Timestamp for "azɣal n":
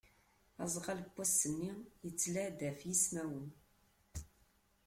0.63-1.09